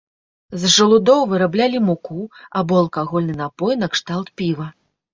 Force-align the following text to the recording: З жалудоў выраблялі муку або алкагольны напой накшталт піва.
З 0.63 0.71
жалудоў 0.75 1.21
выраблялі 1.33 1.83
муку 1.91 2.19
або 2.63 2.83
алкагольны 2.83 3.39
напой 3.45 3.81
накшталт 3.87 4.37
піва. 4.41 4.67